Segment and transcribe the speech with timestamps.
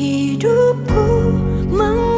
[0.00, 1.04] Hidupku
[1.76, 2.09] menggenapi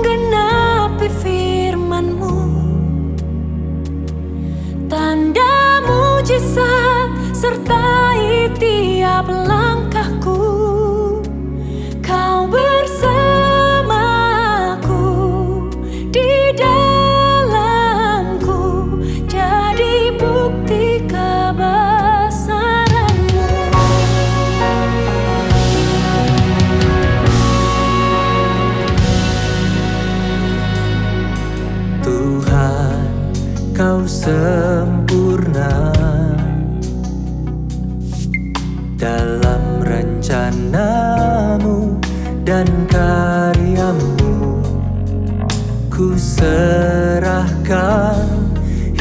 [46.02, 47.70] ku serahkan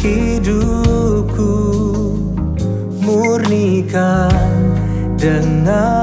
[0.05, 1.49] hidupku
[3.01, 4.29] murnikan
[5.17, 6.00] dengan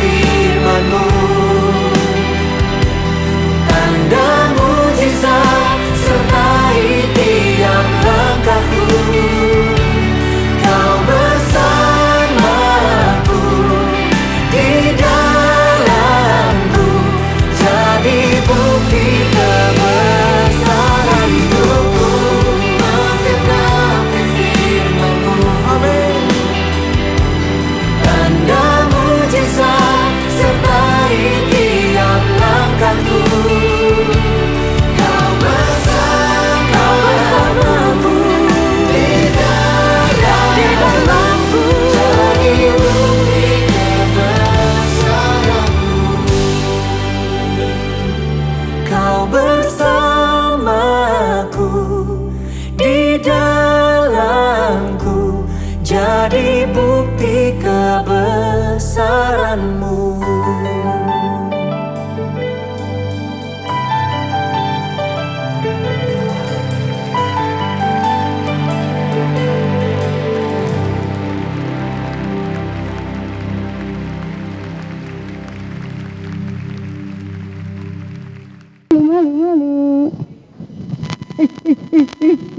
[0.00, 0.21] You.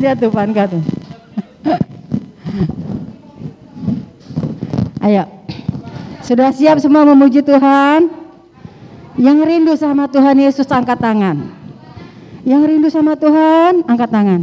[0.03, 0.83] Lihat tuh Panka tuh.
[4.99, 5.23] Ayo.
[6.27, 8.11] Sudah siap semua memuji Tuhan?
[9.15, 11.55] Yang rindu sama Tuhan Yesus angkat tangan.
[12.43, 14.41] Yang rindu sama Tuhan angkat tangan.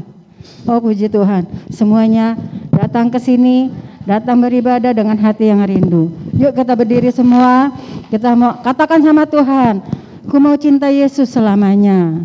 [0.65, 1.45] Oh puji Tuhan.
[1.69, 2.41] Semuanya
[2.73, 3.69] datang ke sini,
[4.09, 6.09] datang beribadah dengan hati yang rindu.
[6.41, 7.69] Yuk kita berdiri semua.
[8.09, 9.85] Kita mau katakan sama Tuhan,
[10.25, 12.25] ku mau cinta Yesus selamanya.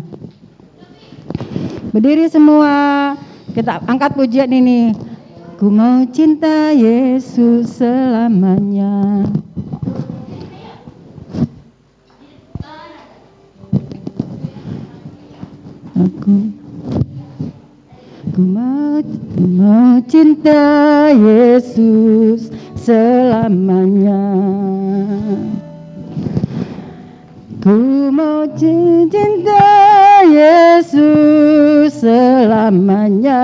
[1.92, 3.25] Berdiri semua.
[3.56, 4.92] Kita angkat pujian ini.
[5.56, 9.24] Ku mau cinta Yesus selamanya.
[15.96, 16.52] Aku
[18.36, 24.20] Ku mau, ku mau cinta Yesus selamanya.
[27.66, 29.58] Ku mau cinta
[30.22, 33.42] Yesus selamanya.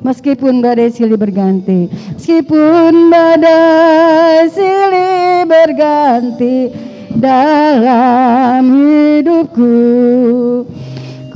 [0.00, 6.72] Meskipun badai silih berganti, meskipun badai silih berganti
[7.12, 9.76] dalam hidupku,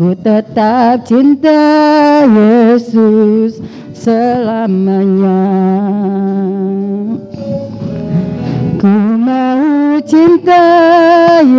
[0.01, 1.61] ku tetap cinta
[2.25, 3.61] Yesus
[3.93, 5.45] selamanya.
[8.81, 10.78] Ku mau cinta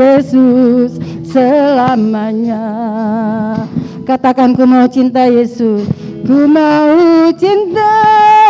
[0.10, 2.66] Yesus selamanya.
[4.10, 5.86] Katakan ku mau cinta Yesus.
[6.26, 7.94] Ku mau cinta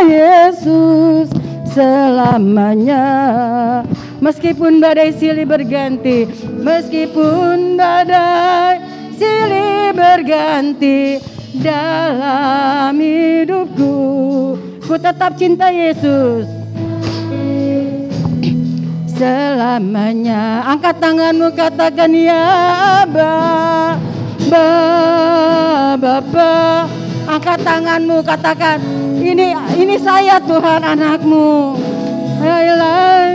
[0.07, 1.27] Yesus
[1.75, 3.03] selamanya.
[4.23, 6.27] Meskipun badai silih berganti,
[6.63, 8.79] meskipun badai
[9.15, 11.23] silih berganti
[11.59, 13.95] dalam hidupku,
[14.83, 16.58] ku tetap cinta Yesus
[19.19, 20.63] selamanya.
[20.63, 22.43] Angkat tanganmu katakan ya
[23.03, 23.35] Aba,
[24.47, 24.67] ba,
[25.99, 26.51] Bapa.
[27.27, 28.79] Angkat tanganmu katakan
[29.19, 31.75] ini ini saya Tuhan anakmu.
[32.39, 33.27] Ayolah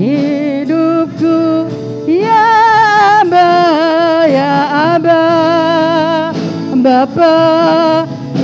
[0.00, 1.68] hidupku
[2.08, 2.48] ya
[3.20, 3.52] Aba,
[4.24, 4.52] ya
[4.96, 5.22] Aba,
[6.80, 7.36] Bapa.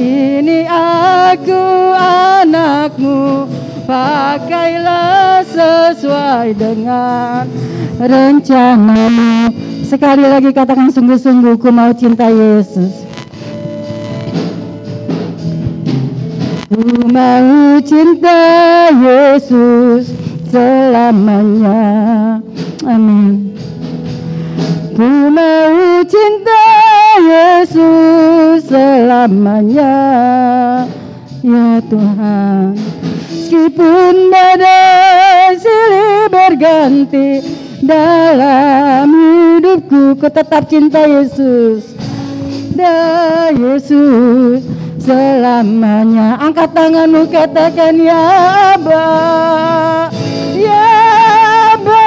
[0.00, 3.59] Ini aku anakmu
[3.90, 7.42] pakailah sesuai dengan
[7.98, 9.50] rencanamu.
[9.82, 13.02] Sekali lagi katakan sungguh-sungguh ku mau cinta Yesus.
[16.70, 18.38] Ku mau cinta
[18.94, 20.14] Yesus
[20.54, 21.82] selamanya.
[22.86, 23.58] Amin.
[24.94, 26.62] Ku mau cinta
[27.18, 29.98] Yesus selamanya.
[31.42, 32.99] Ya Tuhan.
[33.50, 37.42] Meskipun badai silih berganti
[37.82, 41.98] dalam hidupku, ku tetap cinta Yesus.
[42.78, 44.62] Dan Yesus
[45.02, 46.38] selamanya.
[46.38, 48.22] Angkat tanganmu katakan ya
[48.78, 49.10] Aba.
[50.54, 50.86] Ya
[51.74, 52.06] Aba.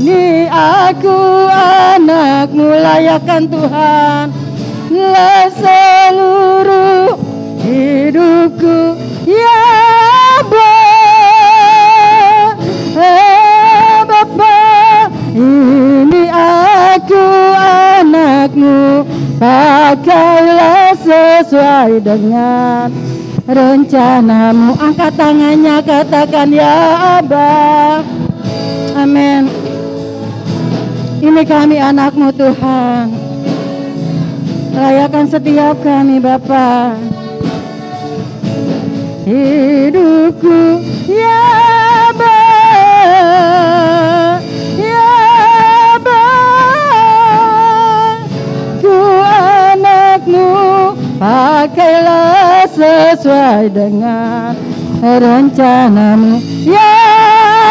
[0.00, 1.20] Ni aku
[1.52, 4.32] anakmu layakkan Tuhan.
[4.96, 7.20] Lah seluruh
[7.68, 9.03] hidupku
[19.44, 22.88] pakailah sesuai dengan
[23.46, 24.72] rencanamu.
[24.80, 26.74] Angkat tangannya, katakan ya
[27.20, 28.02] Abah.
[28.98, 29.50] Amin.
[31.24, 33.06] Ini kami anakmu Tuhan.
[34.74, 37.13] Layakan setiap kami Bapak
[39.24, 41.40] hidupku ya
[42.12, 42.36] Aba
[44.76, 45.08] ya
[45.96, 46.24] Aba
[48.84, 48.92] ku
[49.24, 50.48] anakmu
[51.16, 54.52] pakailah sesuai dengan
[55.00, 56.44] rencanamu.
[56.68, 56.92] Ya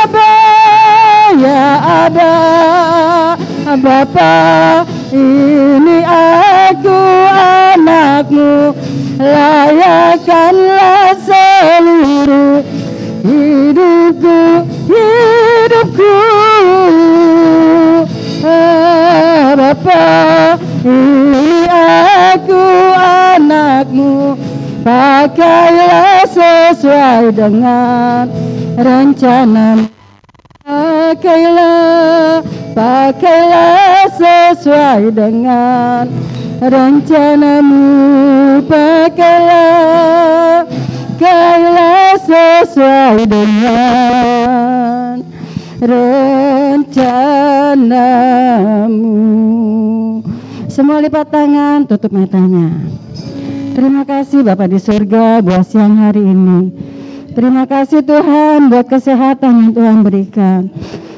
[0.05, 0.33] Aba
[1.37, 1.61] ya
[2.09, 2.33] Aba
[3.73, 6.93] Bapa ini aku
[7.73, 8.69] anakmu.
[9.17, 11.17] Layakkanlah
[11.63, 12.59] seluruh
[13.23, 14.39] hidupku
[14.91, 16.15] hidupku.
[19.53, 22.63] Bapa ini aku
[22.99, 24.35] anakmu?
[24.83, 28.27] Pakailah sesuai dengan
[28.75, 29.87] rencanamu
[30.63, 32.39] Pakailah,
[32.71, 36.07] pakailah sesuai dengan
[36.63, 37.83] rencanamu.
[38.63, 39.92] Pakailah
[42.73, 45.21] sesuai dengan
[45.77, 47.05] rencanamu.
[50.65, 52.73] Semua lipat tangan, tutup matanya.
[53.77, 56.73] Terima kasih Bapak di surga buat siang hari ini.
[57.37, 60.73] Terima kasih Tuhan buat kesehatan yang Tuhan berikan.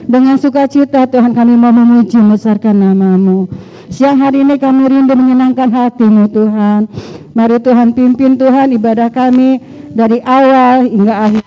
[0.06, 3.50] Dengan sukacita Tuhan kami mau memuji membesarkan namamu.
[3.90, 6.86] Siang hari ini kami rindu menyenangkan hatimu Tuhan.
[7.34, 9.62] Mari Tuhan pimpin Tuhan ibadah kami
[9.94, 11.44] dari awal hingga akhir.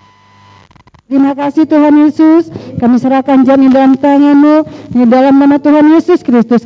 [1.09, 2.53] Terima kasih Tuhan Yesus.
[2.77, 4.55] Kami serahkan jam ini dalam tanganmu.
[4.93, 6.61] Di dalam nama Tuhan Yesus Kristus.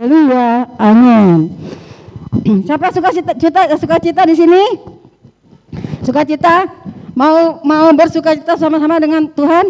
[0.00, 0.66] Haleluya.
[0.80, 1.52] Amin.
[2.66, 4.62] Siapa suka cita, cita, suka cita di sini?
[6.02, 6.66] Sukacita?
[7.12, 9.68] Mau mau bersukacita sama-sama dengan Tuhan?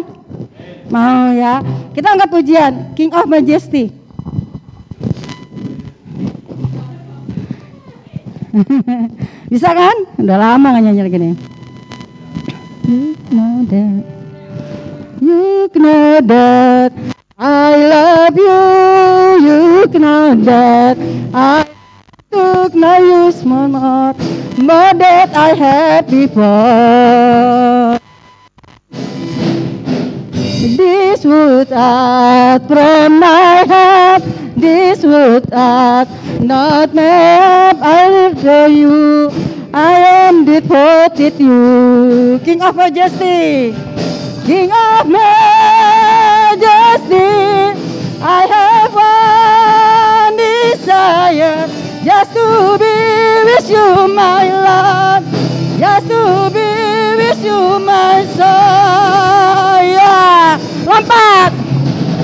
[0.87, 1.59] Mau ya.
[1.91, 3.91] Kita angkat pujian King of Majesty.
[9.51, 9.97] Bisa kan?
[10.21, 11.35] Udah lama nggak nyanyi lagi nih.
[12.87, 14.03] You know that.
[15.23, 16.91] You know that
[17.39, 18.63] I love you.
[19.43, 20.95] You know that
[21.33, 21.67] I
[22.31, 22.93] took no
[23.27, 23.67] use more
[24.57, 27.99] more than I had before.
[30.77, 34.23] This would out from my heart.
[34.55, 36.07] This would out
[36.41, 37.77] not map.
[37.81, 39.29] I adore you.
[39.73, 39.93] I
[40.27, 42.39] am devoted you.
[42.45, 43.73] King of Majesty.
[44.45, 45.23] King of Majesty.
[48.21, 51.82] I have one desire.
[52.03, 55.23] Just to be with you, my Lord.
[55.79, 59.79] Just to be with you, my soul.
[59.87, 60.59] Yeah.
[60.83, 61.53] Lompat.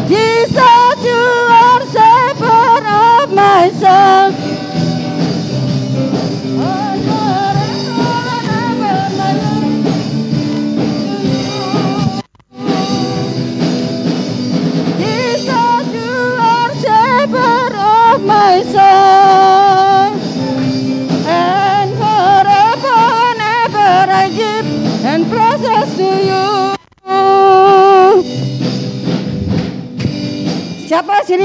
[0.10, 1.24] Jesus, you
[1.64, 4.39] are Savior of my soul.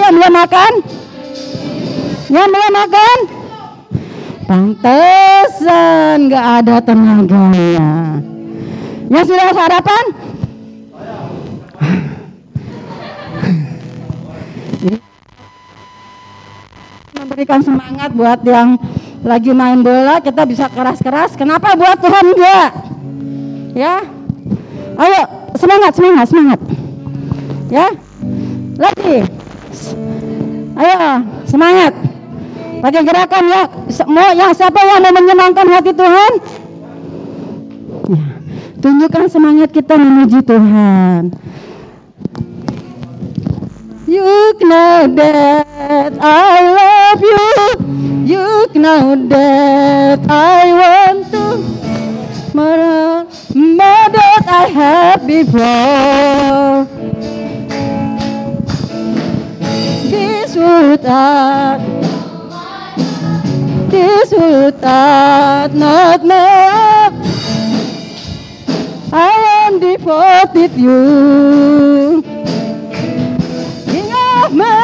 [0.05, 0.73] Yang belum makan?
[2.29, 3.19] Yang belum makan?
[4.45, 8.21] Pantesan nggak ada tenaganya.
[9.09, 10.05] Yang sudah sarapan?
[17.17, 18.77] Memberikan semangat buat yang
[19.25, 22.71] lagi main bola kita bisa keras-keras kenapa buat Tuhan enggak
[23.73, 24.05] ya
[25.01, 25.23] ayo
[25.57, 26.61] semangat semangat semangat
[27.73, 27.89] ya
[28.77, 29.34] lagi
[30.75, 31.93] ayo semangat
[32.83, 33.63] pakai gerakan ya
[34.11, 36.33] mau yang siapa yang mau menyenangkan hati Tuhan
[38.11, 38.23] ya.
[38.83, 41.33] tunjukkan semangat kita menuju Tuhan
[44.15, 47.51] You know that I love you.
[48.23, 51.45] You know that I want to
[52.55, 53.27] more,
[53.59, 56.94] more that I had before.
[60.75, 61.79] Not,
[63.91, 67.15] this would not, make.
[69.13, 69.31] I
[69.67, 72.23] am devoted you.
[73.87, 74.13] King
[74.43, 74.75] of majesty.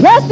[0.00, 0.28] Just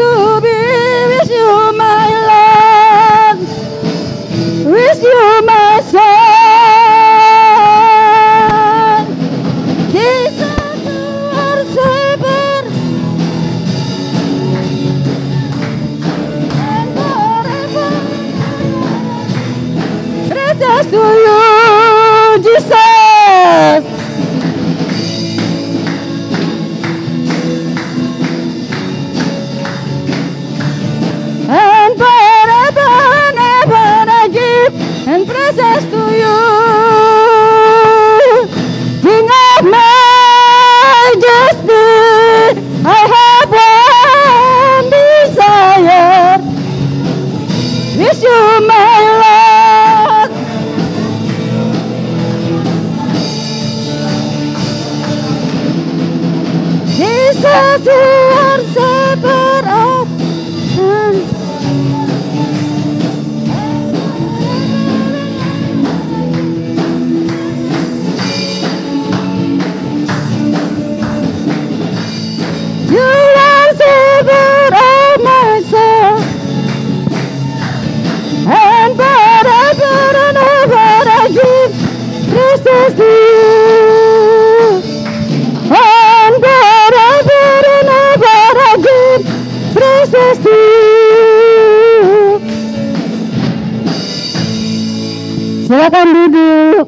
[95.75, 96.87] Silakan duduk.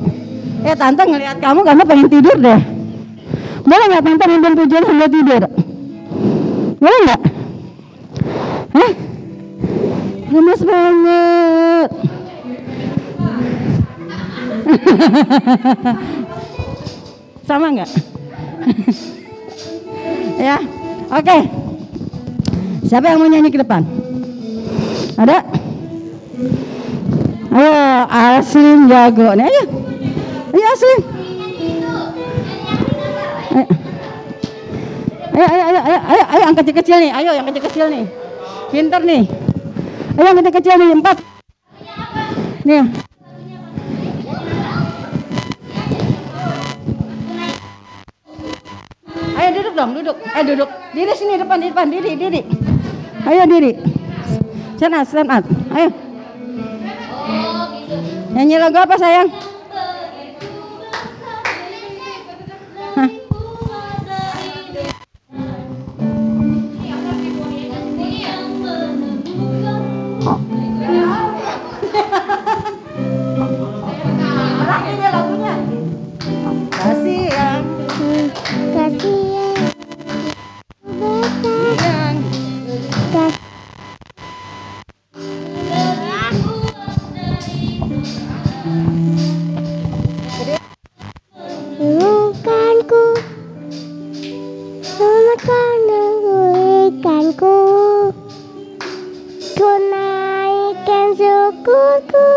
[0.62, 2.60] Eh tante ngelihat kamu kamu pengen tidur deh.
[3.66, 5.42] Boleh nggak tante mimpin pujian sambil tidur?
[6.78, 7.20] Boleh nggak?
[8.78, 8.92] Hah?
[10.30, 11.90] Lemes banget.
[17.50, 17.90] Sama nggak?
[20.46, 20.62] ya,
[21.10, 21.38] oke.
[22.86, 23.82] Siapa yang mau nyanyi ke depan?
[25.18, 25.65] Ada?
[27.96, 29.62] Ayo, Aslim jago nih, ayo.
[30.52, 31.00] Ayo Aslim.
[33.56, 33.64] Ayo.
[35.32, 38.04] Ayo, ayo, ayo, ayo, ayo, yang kecil-kecil nih, ayo yang kecil-kecil nih.
[38.68, 39.24] Pinter nih.
[40.12, 41.16] Ayo yang kecil-kecil nih, empat.
[42.68, 42.84] Nih.
[49.40, 50.16] Ayo duduk dong, duduk.
[50.36, 50.68] Ayo duduk.
[50.92, 52.40] Diri sini depan, depan, diri, diri.
[53.24, 53.72] Ayo diri.
[54.76, 55.48] Stand up.
[55.72, 56.05] Ayo.
[58.36, 59.32] Nyanyi lagu apa sayang?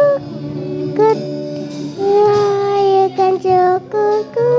[0.09, 1.09] Syukurku Ku
[2.01, 4.51] naikkan syukurku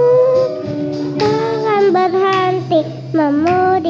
[1.18, 2.80] Takkan berhenti
[3.10, 3.89] memuji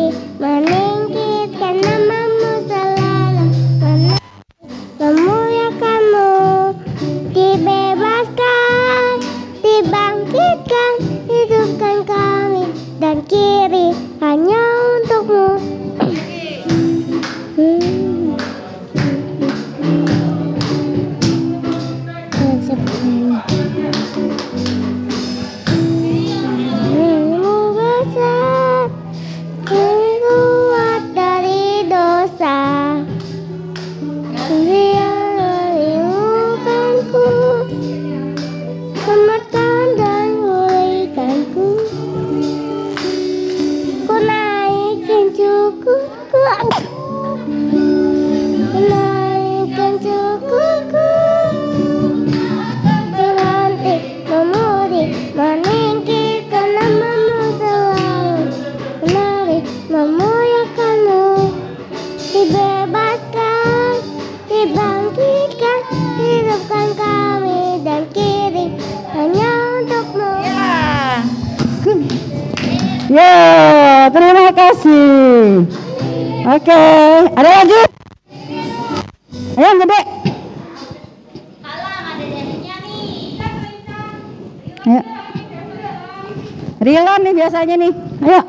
[87.40, 87.92] biasanya nih.
[88.20, 88.40] Ayo.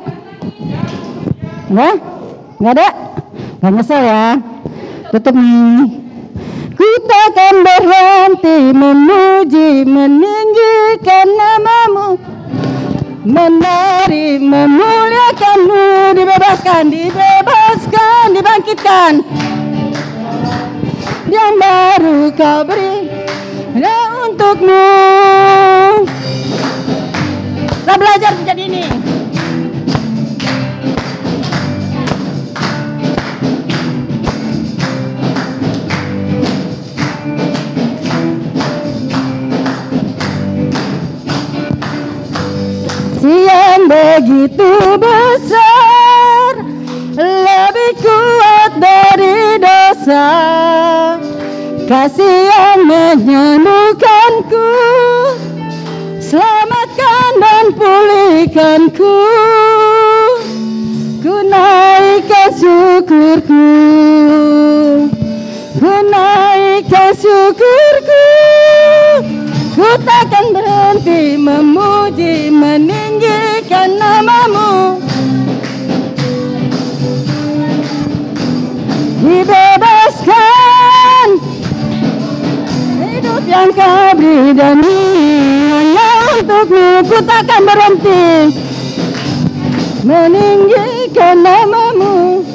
[1.72, 1.96] Enggak?
[2.60, 2.88] Enggak ada?
[3.64, 4.24] Gak nyesel ya.
[5.08, 5.88] Tutup nih.
[6.72, 12.16] Ku takkan berhenti memuji meninggikan namamu
[13.22, 19.12] Menari memuliakanmu Dibebaskan, dibebaskan, dibangkitkan
[21.28, 23.22] Yang baru kau beri
[23.72, 23.96] hanya
[24.28, 24.84] untukmu
[27.92, 28.84] Kita belajar menjadi ini.
[43.28, 46.64] Yang begitu besar
[47.20, 50.32] lebih kuat dari dosa.
[51.84, 54.64] Kasih yang menyembuhkanku
[57.82, 59.14] pulihkanku
[61.18, 63.66] ku naikkan syukurku
[65.82, 68.22] ku naikkan syukurku
[69.72, 75.00] Ku takkan berhenti memuji meninggikan namamu.
[79.24, 81.28] Dibebaskan
[83.00, 84.84] Hidup yang kau beri dan
[85.72, 87.00] hanya untukmu.
[87.08, 88.54] Ku takkan berhenti
[90.06, 92.46] Meninggikan namamu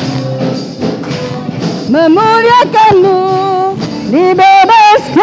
[1.92, 3.20] Memuliakanmu
[4.08, 5.20] Dibebaskan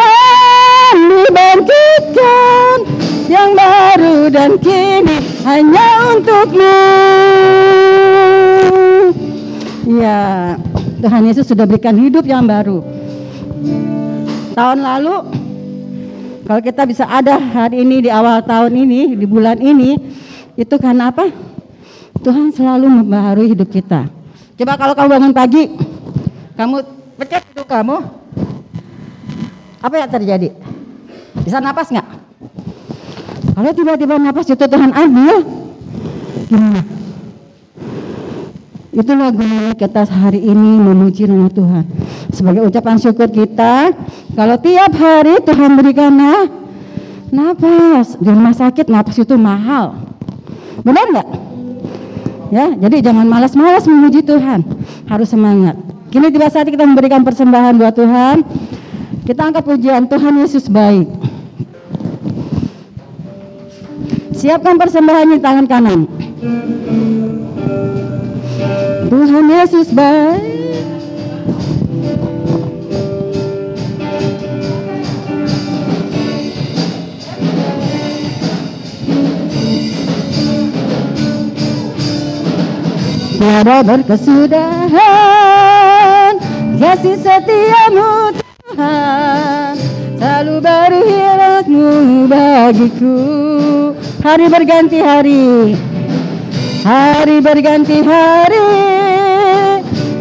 [1.09, 2.79] Dibangkitkan
[3.55, 5.17] baru dan kini
[5.49, 6.77] hanya untukmu.
[9.85, 10.57] Ya,
[11.01, 12.85] Tuhan Yesus sudah berikan hidup yang baru.
[14.55, 15.34] Tahun lalu,
[16.45, 19.97] kalau kita bisa ada hari ini di awal tahun ini, di bulan ini,
[20.61, 21.33] itu karena apa?
[22.21, 24.09] Tuhan selalu membaharui hidup kita.
[24.61, 25.73] Coba kalau kamu bangun pagi,
[26.55, 26.85] kamu
[27.17, 27.97] pencet hidup kamu,
[29.81, 30.49] apa yang terjadi?
[31.43, 32.09] Bisa napas nggak?
[33.57, 35.37] Kalau tiba-tiba napas itu Tuhan ambil,
[36.49, 36.94] gimana?
[38.95, 41.83] Itulah gunanya kita hari ini memuji nama Tuhan.
[42.31, 43.91] Sebagai ucapan syukur kita,
[44.39, 46.15] kalau tiap hari Tuhan berikan
[47.35, 48.15] napas.
[48.23, 49.99] Di rumah sakit napas itu mahal.
[50.87, 51.29] Benar nggak?
[52.55, 54.63] Ya, jadi jangan malas-malas memuji Tuhan.
[55.11, 55.75] Harus semangat.
[56.15, 58.47] Kini tiba saat kita memberikan persembahan buat Tuhan.
[59.27, 61.11] Kita angkat pujian Tuhan Yesus baik.
[64.39, 66.01] Siapkan persembahan di tangan kanan.
[69.11, 70.55] Tuhan Yesus baik.
[83.45, 84.89] Tiada berkesudahan
[86.81, 89.77] Kasih setiamu Tuhan
[90.17, 93.21] Selalu baru hiratmu bagiku.
[94.25, 95.77] Hari berganti hari
[96.85, 98.94] Hari berganti hari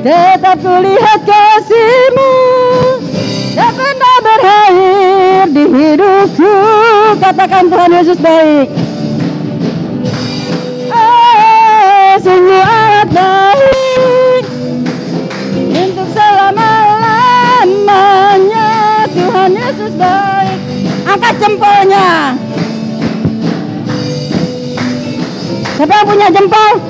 [0.03, 2.35] Tetap kulihat kasihmu
[3.55, 6.51] Tak pernah berakhir di hidupku.
[7.23, 8.67] Katakan Tuhan Yesus baik.
[10.91, 14.43] Oh, sungguh amat baik.
[15.71, 20.59] Untuk selama-lamanya Tuhan Yesus baik.
[21.07, 22.35] Angkat jempolnya.
[25.79, 26.83] Siapa yang punya jempol?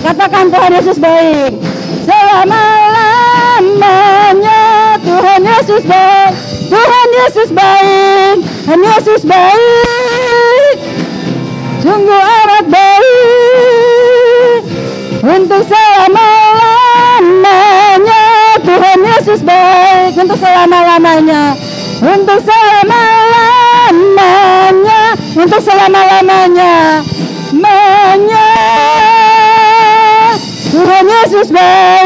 [0.00, 1.75] Katakan Tuhan Yesus baik.
[2.06, 6.38] Selama-lamanya Tuhan Yesus baik.
[6.70, 8.46] Tuhan Yesus baik.
[8.46, 10.78] Tuhan Yesus baik.
[11.82, 14.62] Sungguh amat baik.
[15.26, 18.22] Untuk selama-lamanya
[18.62, 20.14] Tuhan Yesus baik.
[20.14, 21.58] Untuk selama-lamanya.
[22.06, 25.18] Untuk selama-lamanya.
[25.34, 27.02] Untuk selama-lamanya
[27.52, 28.48] menya
[30.76, 31.96] Tuhan Yesus baik.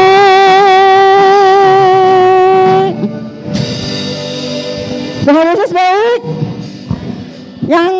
[5.27, 6.21] Tuhan Yesus baik.
[7.67, 7.91] Yang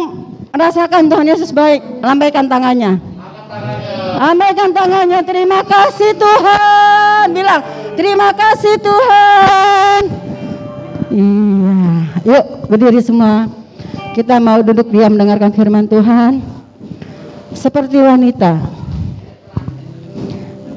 [0.56, 3.04] merasakan Tuhan Yesus baik lambaikan tangannya.
[4.16, 5.20] Lambaikan tangannya.
[5.28, 7.36] Terima kasih Tuhan.
[7.36, 7.68] Bilang
[8.00, 10.08] terima kasih Tuhan.
[11.12, 11.76] Iya.
[12.24, 13.52] Yuk berdiri semua.
[14.16, 16.40] Kita mau duduk diam mendengarkan firman Tuhan.
[17.52, 18.81] Seperti wanita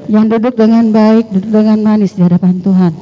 [0.05, 2.93] yang duduk dengan baik, duduk dengan manis di hadapan Tuhan.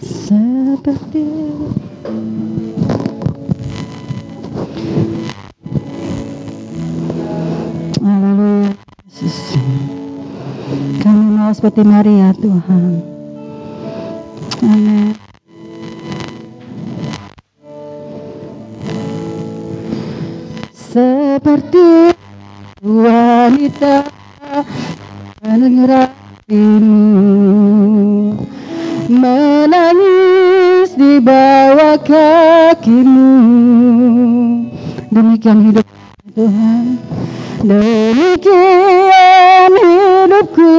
[0.00, 1.24] Seperti
[8.04, 8.72] Haleluya
[9.08, 9.38] Yesus.
[11.00, 12.92] Kami mau seperti Maria Tuhan.
[14.64, 15.12] Amin.
[20.94, 22.14] seperti
[22.78, 24.13] wanita
[29.08, 33.32] menangis di bawah kakimu.
[35.14, 35.86] Demikian hidup
[36.34, 36.98] Tuhan
[37.64, 40.74] demikian hidupku.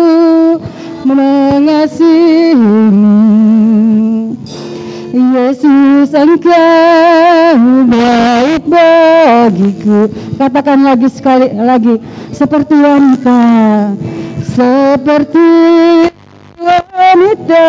[1.05, 2.81] Mengasihimu
[5.15, 10.11] Yesus engkau baik bagiku.
[10.35, 12.03] Katakan lagi sekali lagi
[12.35, 13.39] Seperti wanita
[14.43, 15.47] Seperti
[16.59, 17.67] wanita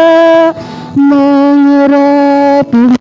[0.99, 2.99] Mengurapimu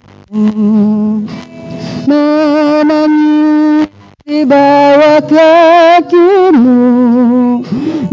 [2.06, 3.90] Menangis
[4.26, 6.78] di bawah kakimu.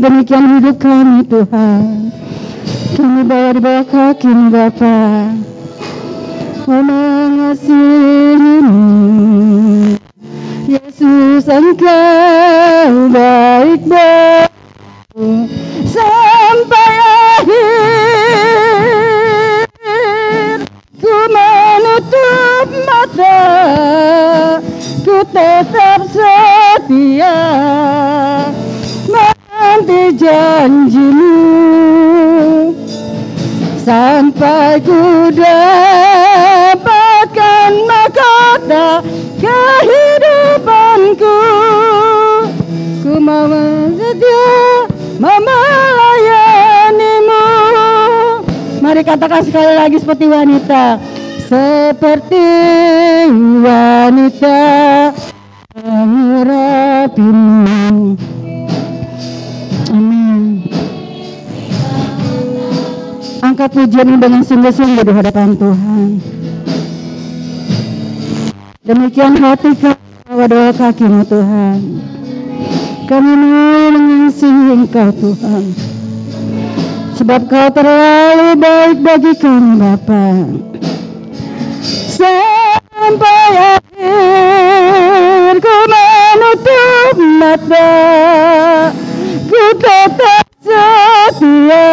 [0.00, 2.08] Demikian hidup kami Tuhan.
[2.96, 5.51] Kami bawa di bawah kakimu Bapak
[6.66, 8.82] mengasihimu
[10.70, 14.50] Yesus engkau baik baik
[15.92, 16.92] sampai
[17.36, 17.68] akhir.
[20.96, 23.44] Ku menutup mata
[25.04, 27.36] ku tetap setia.
[29.10, 31.36] Menanti janjimu.
[33.82, 35.81] Sampai ku dapatkan
[49.02, 50.96] Katakan sekali lagi seperti wanita.
[51.50, 52.46] Seperti
[53.60, 54.62] wanita
[55.82, 57.60] mengurapimu.
[59.92, 60.64] Amin.
[63.42, 66.22] Angkat pujian dengan sungguh-sungguh di hadapan Tuhan.
[68.86, 71.78] Demikian hati kami doa kakimu Tuhan.
[73.10, 75.91] Kami mau mengasihi Engkau Tuhan.
[77.12, 80.24] Sebab Kau terlalu baik bagi kami Bapa.
[82.12, 87.90] Sampai akhir ku menutup mata
[89.50, 91.90] Ku tetap setia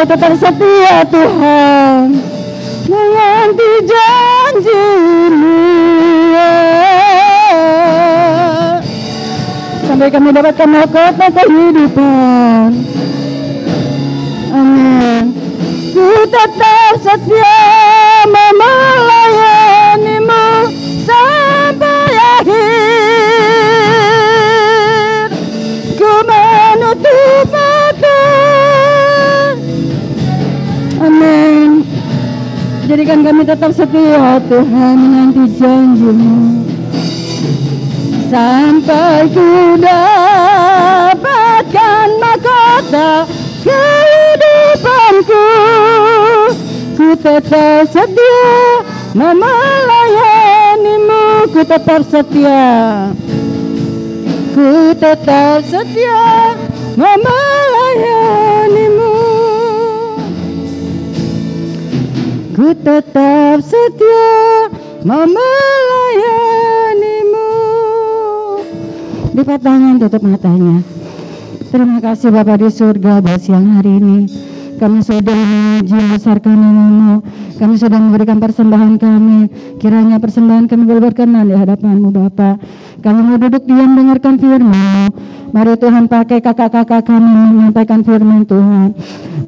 [0.00, 2.16] Tetap setia Tuhan
[2.88, 5.60] Menanti janjimu
[9.84, 12.80] Sampai kami dapatkan mahkota kehidupan
[14.50, 15.36] Amin.
[15.92, 17.60] Ku tetap setia
[18.24, 19.59] melayanimu
[33.10, 36.62] Jadikan kami tetap setia Tuhan menanti janjimu.
[38.30, 41.18] Sampai ku dapatkan
[42.22, 43.26] mahkota
[43.66, 45.42] kehidupanku.
[46.94, 48.78] Ku tetap setia
[49.18, 50.70] melayanimu.
[51.50, 53.10] Ku tetap setia.
[54.54, 56.54] Ku tetap setia
[56.94, 57.49] melayanimu
[62.60, 64.68] ku tetap setia
[65.00, 65.48] melayanimu
[69.32, 70.84] Lipat tangan, tutup matanya.
[71.72, 74.28] Terima kasih Bapak di surga buat siang hari ini.
[74.76, 77.24] Kami sudah memuji besarkan namamu.
[77.56, 79.48] Kami sudah memberikan persembahan kami.
[79.80, 82.60] Kiranya persembahan kami berkenan di hadapanmu Bapak.
[83.00, 85.08] Kami mau duduk diam dengarkan firman
[85.50, 88.94] Mari Tuhan pakai kakak-kakak kami menyampaikan firman Tuhan.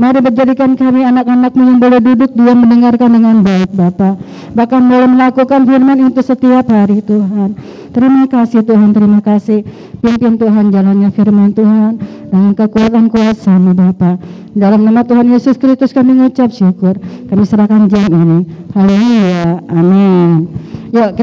[0.02, 4.18] Mari menjadikan kami anak-anakmu yang boleh duduk diam mendengarkan dengan baik Bapak.
[4.50, 7.54] Bahkan boleh melakukan firman itu setiap hari Tuhan.
[7.94, 9.62] Terima kasih Tuhan, terima kasih.
[10.02, 12.02] Pimpin Tuhan jalannya firman Tuhan
[12.34, 14.18] dengan kekuatan kuasa Bapak.
[14.58, 16.98] Dalam nama Tuhan Yesus Kristus kami mengucap syukur.
[17.30, 18.42] Kami serahkan jam ini.
[18.74, 19.62] Haleluya.
[19.70, 20.50] Amin.
[20.92, 21.20] Yuk kita